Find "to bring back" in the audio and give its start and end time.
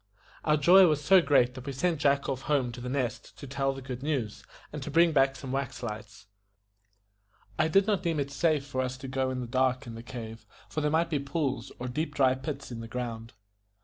4.81-5.35